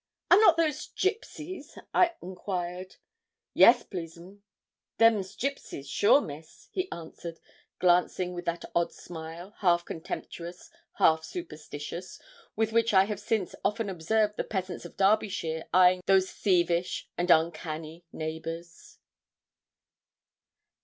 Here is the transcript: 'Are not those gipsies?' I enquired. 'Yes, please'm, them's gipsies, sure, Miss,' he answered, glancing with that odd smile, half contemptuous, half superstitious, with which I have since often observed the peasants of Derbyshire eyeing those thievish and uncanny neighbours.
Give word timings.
'Are 0.31 0.39
not 0.39 0.57
those 0.57 0.87
gipsies?' 0.95 1.77
I 1.93 2.15
enquired. 2.23 2.95
'Yes, 3.53 3.83
please'm, 3.83 4.41
them's 4.97 5.35
gipsies, 5.35 5.87
sure, 5.87 6.21
Miss,' 6.21 6.69
he 6.71 6.91
answered, 6.91 7.39
glancing 7.77 8.33
with 8.33 8.45
that 8.45 8.65
odd 8.73 8.91
smile, 8.91 9.53
half 9.59 9.85
contemptuous, 9.85 10.71
half 10.93 11.23
superstitious, 11.23 12.19
with 12.55 12.71
which 12.71 12.95
I 12.95 13.03
have 13.03 13.19
since 13.19 13.53
often 13.63 13.89
observed 13.89 14.37
the 14.37 14.43
peasants 14.43 14.85
of 14.85 14.97
Derbyshire 14.97 15.65
eyeing 15.71 16.01
those 16.07 16.31
thievish 16.31 17.07
and 17.15 17.29
uncanny 17.29 18.03
neighbours. 18.11 18.97